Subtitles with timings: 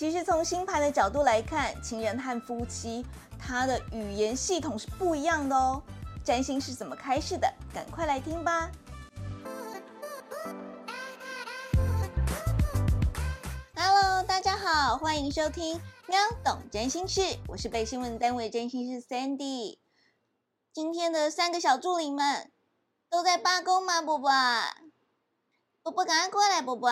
[0.00, 3.04] 其实从星盘的角度来看，情人和夫妻
[3.38, 5.82] 他的语言系统是不一样的哦。
[6.24, 7.46] 占星是怎么开始的？
[7.74, 8.70] 赶快来听吧
[13.74, 19.80] ！Hello，大家好，欢迎收听喵懂占星室，我是被新闻单位占星师 Sandy。
[20.72, 22.50] 今天的三个小助理们
[23.10, 24.00] 都在罢工吗？
[24.00, 24.30] 波波，
[25.82, 26.90] 波波赶快过来，波波。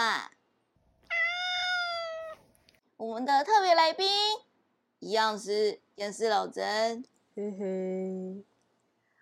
[2.98, 4.08] 我们的特别来宾
[4.98, 8.44] 一样是电视老曾，嘿嘿。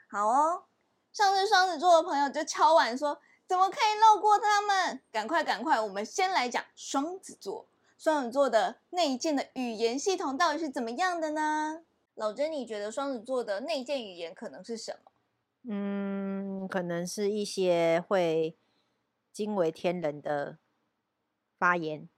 [0.09, 0.65] 好哦，
[1.12, 5.03] 上次双子座的朋友就敲碗说，怎么可以漏过他们？
[5.12, 7.67] 赶快赶快，我们先来讲双子座。
[7.98, 11.83] 双子座的内建的语言系统到底是怎么样的呢？
[12.15, 15.12] 老曾，你觉得双子座的内建语言可能是什么？
[15.69, 18.56] 嗯，可能是一些会
[19.34, 20.56] 惊为天人的
[21.59, 22.09] 发言。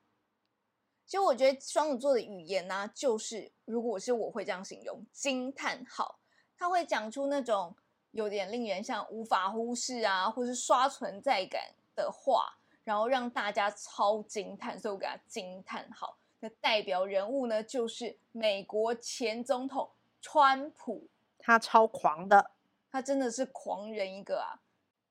[1.09, 6.19] 其实我觉得双子座的语言呢，就是如果是我会这样形容，惊叹号，
[6.55, 7.75] 他会讲出那种
[8.11, 11.63] 有点令人像无法忽视啊，或是刷存在感
[11.97, 16.19] 的话，然后让大家超惊叹，所以我给他惊叹号。
[16.41, 22.51] 的代表人物呢，就是美国前总统川普，他超狂的，
[22.93, 24.61] 他真的是狂人一个啊！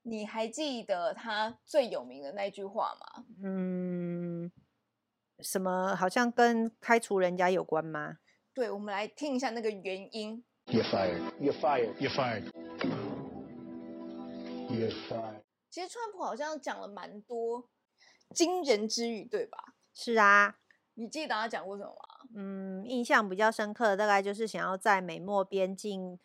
[0.03, 3.25] 你还记得他最有名的那句话吗？
[3.43, 4.06] 嗯。
[5.39, 5.95] 什么？
[5.95, 8.17] 好像跟开除人家有关吗？
[8.53, 10.43] 对，我们来听一下那个原因。
[10.66, 11.21] You're fired.
[11.39, 11.93] You're fired.
[11.97, 12.52] You're fired.
[14.69, 15.41] You're fired.
[15.69, 17.69] 其实川普好像讲了蛮多
[18.33, 19.75] 惊人之语，对吧？
[19.93, 20.58] 是啊。
[20.95, 22.30] 你记得他讲过什么吗？
[22.35, 26.19] 嗯，印象比较深刻的大概就是想要在美墨边境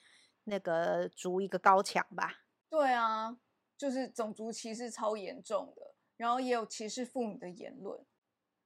[0.45, 2.41] 那个筑一个高墙吧。
[2.71, 3.37] 对啊，
[3.77, 8.01] 就是种族歧视超严重的，然后也有歧视妇女的言论。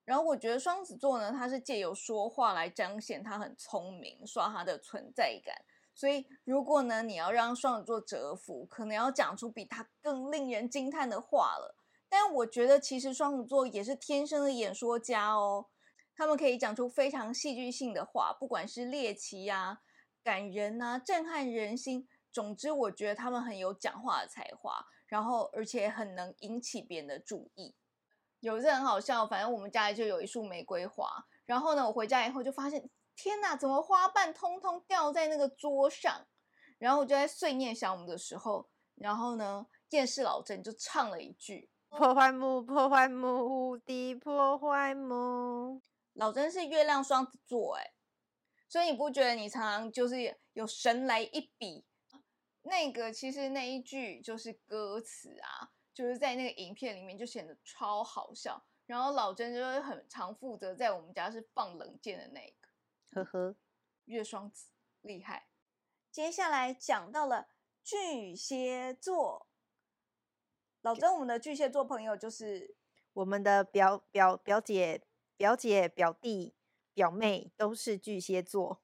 [0.07, 5.55] 然后我觉得双子座呢，他是借由说话来彰显他很聪明，刷他的存在感。
[5.95, 11.77] 所以如果呢，你要让双子座折服，可能要讲出比他更令人惊叹的话了。
[12.09, 15.67] 但我觉得其实双子座也是天生的演说家哦，
[16.15, 19.81] 他们可以讲出非常戏剧性的话，不管是猎奇呀、
[20.23, 22.09] 感人啊、震撼人心。
[22.31, 27.75] 总之，我觉得他们很有讲话的才华，然后而且很能引起别人的注意。
[28.41, 36.27] 有一次很好笑，反正我们家里就有一束玫瑰花，然后呢，我回家以后就发现，天哪，怎么花瓣通通掉在那个桌上？
[36.79, 45.81] 然后我就在碎念小姆的时候，然后呢，厌世老郑就唱了一句：“破坏木，破坏木，无敌破坏木。”
[46.13, 47.93] 老郑是月亮双子座，哎，
[48.69, 51.87] 所以你不觉得你常常就是有神来一笔？
[52.63, 55.73] 那个其实那一句就是歌词啊。
[55.97, 63.57] 就是在那个影片里面就显得超好笑，然后老曾就是很常负责在我们家是放冷箭的那个，呵呵，
[64.05, 64.69] 月双子
[65.01, 65.49] 厉害。
[66.13, 67.49] 接下来讲到了
[67.83, 69.49] 巨蟹座，
[70.83, 72.77] 老曾我们的巨蟹座朋友就是
[73.15, 75.03] 我们的表表表姐、
[75.39, 76.55] 表姐、表弟、
[76.93, 78.83] 表妹都是巨蟹座，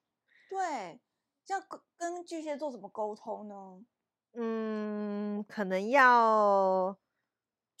[0.49, 0.99] 对，
[1.45, 3.85] 要跟跟巨蟹座怎么沟通呢？
[4.33, 6.97] 嗯，可能要。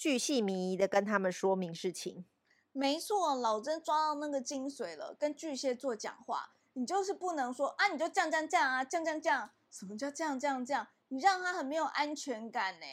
[0.03, 2.25] 巨细靡遗的跟他们说明事情，
[2.73, 5.15] 没错，老曾抓到那个精髓了。
[5.17, 9.51] 跟巨蟹座讲话，你就是不能说啊，你就这样这样这样啊，这样这样。
[9.71, 10.85] 什么叫这样这样这样？
[11.07, 12.85] 你让他很没有安全感呢。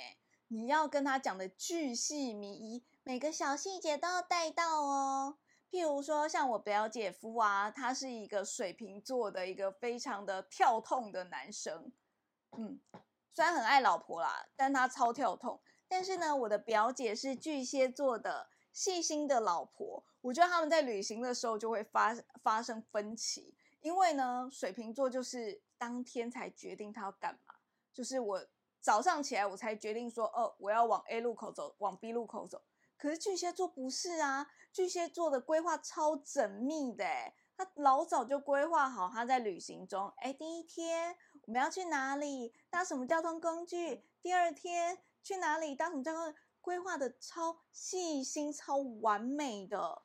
[0.46, 5.38] 你要跟他讲的巨细靡遗，每个小细节都要带到哦。
[5.68, 11.90] 譬如说，像我表姐夫啊，他是一个水瓶座的一个非常的跳痛的男生。
[12.56, 12.78] 嗯，
[13.34, 15.60] 虽然很爱老婆啦，但他超跳痛。
[15.90, 22.14] 但是呢，我的表姐是巨蟹座的细心的老婆，我觉得他们在旅行的时候就会发
[22.44, 27.56] 发生分歧，因为呢，水瓶座就是当天才决定他要干嘛，
[27.92, 28.46] 就是我
[28.80, 32.62] 早上起来我才决定说，哦，我要往 A 路口走，往 B 路口走。
[32.96, 37.04] 可是巨蟹座不是啊，巨蟹座的规划超缜密的，
[37.56, 41.16] 他老早就规划好他在旅行中，哎，第一天
[41.46, 45.02] 我们要去哪里，搭什么交通工具，第二天。
[45.22, 45.74] 去哪里？
[45.74, 46.02] 当什么？
[46.02, 50.02] 叫做规划的超细心、超完美的，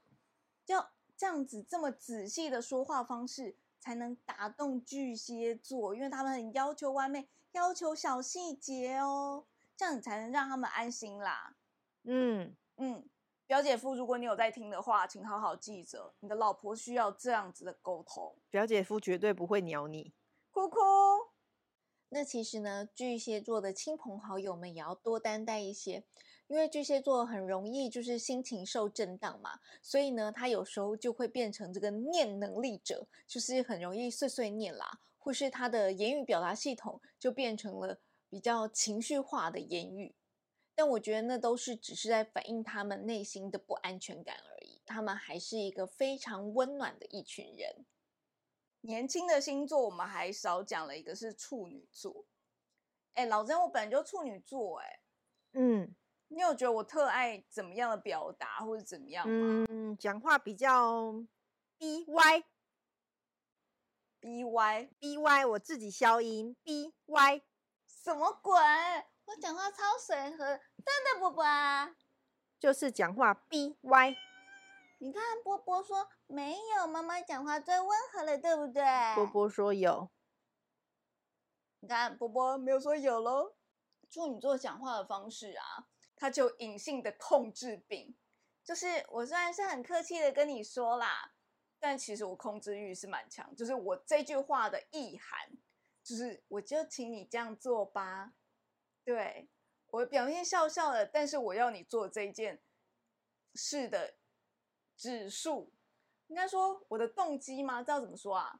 [0.68, 9.46] 要这样子这么仔细的说话方式，才能打动巨蟹座，因为他们很要求完美，要求小细节哦，
[9.76, 11.56] 这样你才能让他们安心啦。
[12.04, 13.10] 嗯嗯，
[13.48, 18.38] 表姐夫，如果你有在听的话，请好好记着，你的老婆需要这样子的沟通。
[18.50, 20.14] 表姐夫绝对不会鸟你，
[20.52, 20.80] 哭哭。
[22.10, 26.04] 那其实呢，巨蟹座的亲朋好友们也要多担待一些。
[26.48, 38.00] 因为巨蟹座很容易就是心情受震荡嘛，所以呢，他有时候就会变成这个念能力者，就是很容易碎碎念啦，或是他的言语表达系统就变成了
[38.30, 40.14] 比较情绪化的言语。
[40.76, 47.88] 但我觉得那都是只是在反映他们内心的不安全感而已，他们还是一个非常温暖的一群人。
[48.86, 52.26] 年轻的星座我们还少讲了一个是处女座。
[53.16, 55.00] 哎，老曾，我本来就处女座，哎，
[55.54, 55.96] 嗯
[56.28, 61.14] 你有觉得我特爱怎么样的表达或者怎么样吗、嗯，讲话比较
[61.78, 62.44] b y
[64.20, 67.42] b y b y，我自己消音 b y，
[67.88, 68.54] 什么鬼？
[69.26, 71.96] 我讲话超随和，真的不不啊！
[72.60, 74.16] 就是讲话 b y。
[74.98, 78.84] 你看波波说没有，妈妈讲话最温和了，对不对？
[79.16, 80.10] 波波说有，
[81.80, 83.56] 你看波波没有说有喽。
[84.10, 88.16] 处女座讲话的方式啊，他就隐性的控制病，
[88.64, 91.34] 就是我虽然是很客气的跟你说啦，
[91.80, 95.50] 但其实我控制欲是蛮强，就是我这句话的意涵，
[96.04, 98.34] 就是我就请你这样做吧。
[99.04, 99.50] 对
[99.88, 102.62] 我表面笑笑的，但是我要你做这件
[103.56, 104.16] 事的
[104.96, 105.72] 指数，
[106.28, 107.82] 应该说我的动机吗？
[107.82, 108.60] 知道怎么说啊？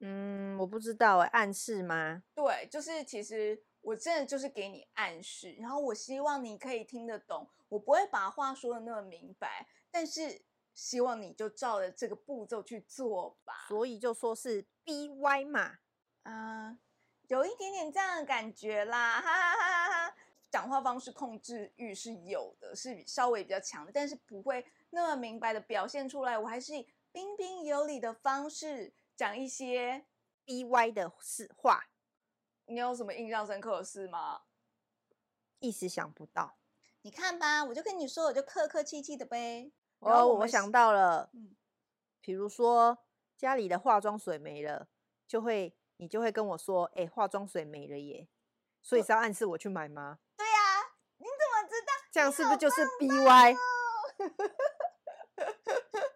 [0.00, 2.22] 嗯，我不知道哎，暗示吗？
[2.34, 10.42] 对，就是其实我真的就是给你暗示，然后我希望你可以听得懂，我不会把话说的那么明白，但是
[10.74, 13.66] 希望你就照着这个步骤去做吧。
[13.68, 15.78] 所以就说是 b y 嘛。
[16.22, 16.78] 啊、
[17.28, 20.16] 有一点点这样的感觉啦，哈哈哈哈哈。
[20.50, 26.38] 讲话方式控制欲是有的，是稍微比较强的，但是不会那么明白的表现出来。
[26.38, 30.06] 我还是以彬彬有礼的方式讲一些。
[30.44, 31.84] b y 的事话，
[32.66, 34.42] 你有什么印象深刻的事吗？
[35.60, 36.58] 一时想不到。
[37.02, 39.70] 你看吧，我就跟你说，我就客客气气的呗。
[40.00, 41.54] 哦，我想到了，嗯
[42.20, 42.98] 比如说
[43.36, 44.88] 家里的化妆水没了，
[45.28, 48.28] 就会你就会跟我说，哎、化妆水没了耶，
[48.82, 50.18] 所以是要暗示我去买吗？
[50.36, 50.52] 对呀、
[51.18, 51.92] 你怎么知道？
[52.10, 53.54] 这样是不是就是 b y？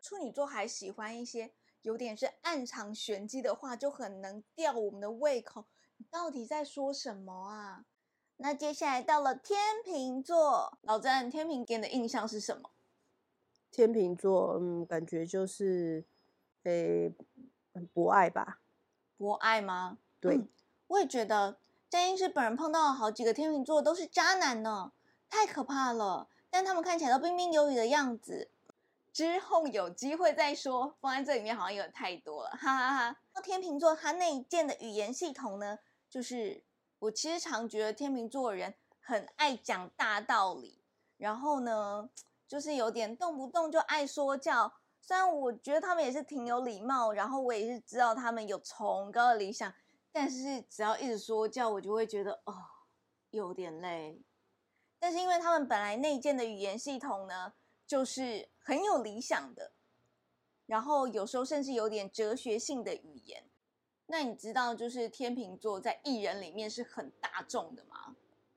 [0.06, 1.50] 处女座还喜欢一些
[1.82, 5.64] 有点是暗藏玄机的话，就很能吊我们的胃口。
[5.96, 7.84] 你到底在说什么啊？
[8.36, 12.70] 那接下来到了天秤座，老詹，天秤给你的印象是什么？
[13.72, 16.04] 天秤座，嗯，感觉就是，
[16.62, 17.12] 诶、
[17.74, 18.60] 很博爱吧？
[19.16, 19.98] 博爱吗？
[20.20, 20.48] 对，嗯
[20.86, 21.58] 我也觉得，
[21.90, 24.92] 詹医师本人碰到了好几个天秤座都是渣男呢，
[25.28, 26.28] 太可怕了。
[26.48, 28.50] 但他们看起来都彬彬有礼的样子。
[29.16, 35.78] 之后有机会再说，放在这里面好像有太多了，哈哈哈那天秤座他内建的语言系统呢，
[36.10, 36.62] 就是
[36.98, 40.82] 我其实常觉得天秤座人很爱讲大道理，
[41.16, 42.10] 然后呢，
[42.46, 44.74] 就是有点动不动就爱说教。
[45.00, 49.72] 虽然我觉得他们也是挺有礼貌，然后我也是知道他们有崇高的理想，
[50.12, 52.54] 但是只要一直说教，我就会觉得哦，
[53.30, 54.20] 有点累。
[54.98, 57.54] 但是因为他们本来内建的语言系统呢，
[57.86, 59.72] 就是很有理想的，
[60.66, 63.44] 然后有时候甚至有点哲学性的语言。
[64.06, 68.16] 那你知道，就是天秤座在艺人里面是很大众的吗？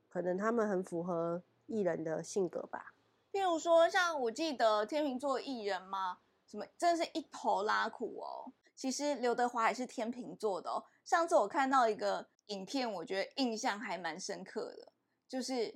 [0.10, 2.94] 可能他们很符合艺人的性格吧。
[3.31, 8.52] 譬如说，像我记得天秤座艺人吗，什么真的是一头拉苦哦。
[8.75, 10.84] 其实刘德华也是天秤座的哦。
[11.03, 14.92] 上次我看到一个影片，我觉得印象还蛮深刻的，
[15.27, 15.75] 就是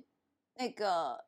[0.54, 1.26] 那个，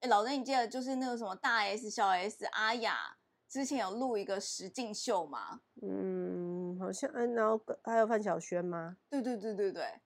[0.00, 3.16] 哎，老邓，你记得就是那个什么大 S、小 S、阿雅
[3.46, 5.60] 之前有录一个实境秀吗？
[5.82, 8.96] 嗯，好像，嗯，然后还有范晓萱吗？
[9.10, 10.00] 对对对对对。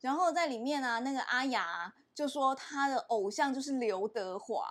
[0.00, 4.66] 然后在里面啊，那个阿雅啊就说她的偶像就是刘德华，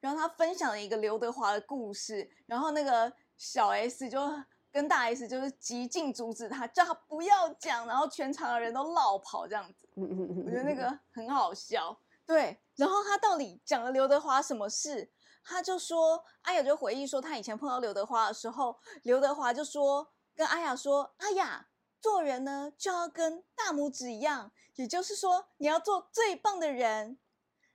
[0.00, 4.20] 然后她分享了一个刘德华的故事，然后那个小 S 就
[4.72, 9.88] 跟大 S 就是极尽阻止她，叫她不要讲，然后全场的人都落跑这样子。
[9.94, 11.96] 我觉得那个很好笑。
[12.28, 15.10] 对，然后他到底讲了刘德华什么事？
[15.42, 21.68] 他就说，阿雅就回忆说，他以前碰到刘德华的时候，刘德华就说跟阿雅说，阿雅
[22.02, 27.18] 做人呢就要跟大拇指一样，也就是说你要做最棒的人。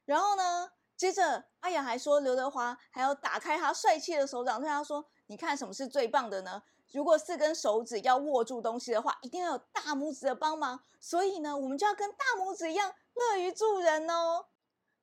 [0.06, 6.62] 然后呢，接着阿雅还说，刘德华还要打开他帅气的手掌，对他说，你看什么是最棒的呢？
[6.92, 10.84] 如果四根手指要握住东西的话，一定要有大拇指的帮忙。
[11.00, 14.46] 所以呢，我们就要跟大拇指一样乐于助人哦。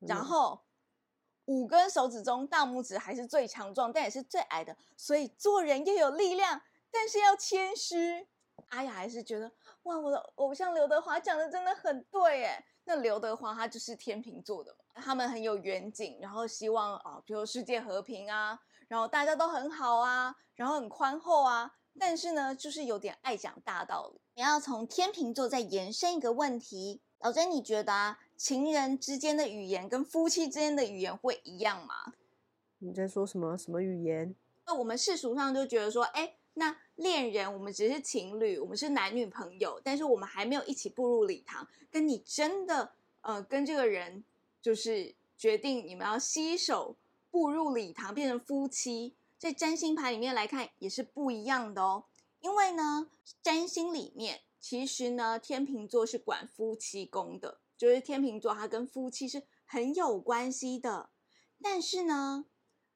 [0.00, 0.64] 然嗯后
[1.46, 4.76] 五根手指中，大拇指还是最强壮，但也是最矮的。
[4.96, 8.28] 所以做人要有力量，但是要谦虚。
[8.68, 9.50] 阿雅还是觉得
[9.84, 12.64] 哇，我的偶像刘德华讲的真的很对哎。
[12.84, 21.72] 那刘德华他就是天秤座的嘛，他们很有远景，然后希望啊，比如世界和平啊，然后大家都很好啊，然后很宽厚啊。
[21.98, 24.20] 但是呢，就是有点爱讲大道理。
[24.34, 32.14] 你要从天秤座再延伸一个问题，老詹，你觉得啊，情人之间的语言跟夫妻之间的语言会一样吗？
[32.78, 33.58] 你在说什么？
[33.58, 34.34] 什么语言？
[34.66, 41.68] 那我们世俗上就觉得说，哎，那恋人，我们只是情侣，我们是男女朋友，但是我们还没有一起步入礼堂。
[41.90, 44.24] 跟你真的，呃，跟这个人
[44.62, 46.96] 就是决定你们要携手
[47.30, 52.04] 步入礼堂，变成夫妻，在占星牌里面来看也是不一样的哦。
[52.40, 53.10] 因为呢，
[53.42, 61.10] 占星里面其实呢，天秤座是管夫妻宫的，就是天秤座它跟夫妻是很有关系的。
[61.62, 62.44] 但是呢，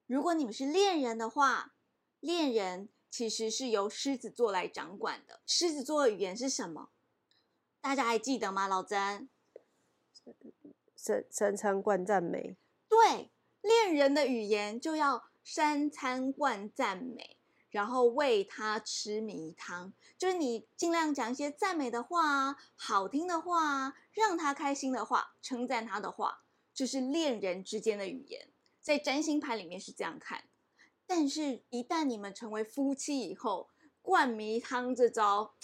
[0.07, 1.75] 如果你们是恋人的话，
[2.21, 5.41] 恋人其实是由狮子座来掌管的。
[5.47, 6.91] 狮子座的语言是什么？
[7.81, 8.69] 大家还记得吗？
[8.69, 9.29] 老曾，
[10.95, 12.57] 三三餐惯赞美。
[12.89, 13.31] 对，
[13.61, 17.39] 恋人的语言就要三餐惯赞美，
[17.75, 28.49] 然后喂他吃迷汤，就是你尽量讲一些赞美的话，好听的话啊，让他开心的话，称赞他的话，就是恋人之间的语言。
[28.81, 30.45] 在占星盘里面是这样看，
[31.05, 33.69] 但是，一旦你们成为夫妻以后，
[34.03, 35.55] 灌迷汤这招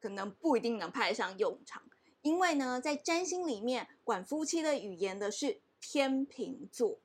[0.00, 1.84] 可能不一定能派上用场，
[2.22, 6.98] 因为呢，在占星里面管夫妻的语言的是天秤座。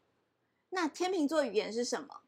[0.71, 2.21] 那天秤座语言是什么？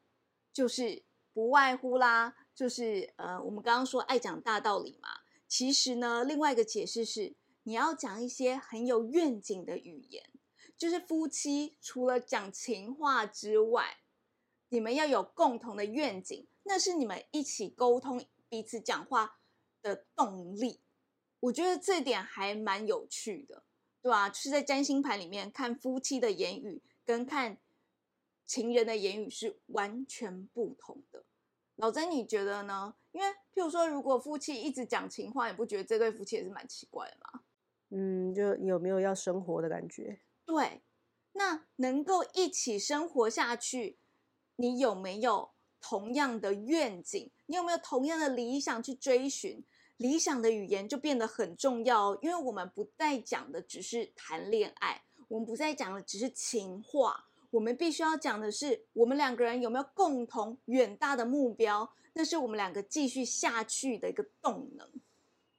[0.52, 1.02] 就是
[1.34, 5.08] 不外乎啦，就是呃，我们刚刚说爱讲大道理嘛。
[5.48, 10.30] 其实呢，另外一个解释是，你要讲一些很有愿景的语言。
[10.76, 13.98] 就是夫妻除了讲情话之外，
[14.68, 19.38] 你们要有共同的愿景，那是你们一起沟通、彼此讲话
[19.82, 20.80] 的动力。
[21.40, 23.64] 我觉得这点还蛮有趣的，
[24.02, 24.32] 对吧？
[24.32, 27.58] 是在占星盘里面看夫妻的言语，跟看
[28.46, 31.24] 情人的言语是完全不同的。
[31.76, 32.94] 老曾，你觉得呢？
[33.12, 37.42] 因为譬如说，如果夫妻一直讲情话，你不觉得这对夫妻也是蛮奇怪的吗？
[37.90, 40.20] 嗯，就有没有要生活的感觉？
[40.44, 40.82] 对，
[41.32, 43.98] 那能够一起生活下去，
[44.56, 47.30] 你有没有同样的愿景？
[47.46, 49.64] 你有没有同样的理想去追寻？
[49.96, 64.90] 理想的语言就变得很重要，因为我们不再讲的只是谈恋爱，我们不再讲的只是情话，我们必须要讲的是我们两个人有没有共同远大的目标，那是我们两个继续下去的一个动能。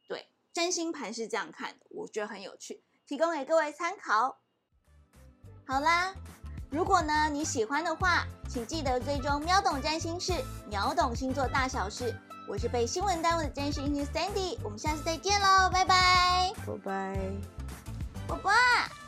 [0.06, 4.42] 对，占星盘是这样看的，我觉得很有趣，提供给各位参考。
[5.66, 6.14] 好啦，
[6.70, 10.34] 如果呢你喜欢的话，请记得追踪喵懂占星室，
[10.70, 12.14] 秒懂星座大小事。
[12.50, 17.32] 我是被新闻耽误的占星师 Sandy，我们下次再见喽，拜拜，拜拜，
[18.28, 19.05] 拜拜。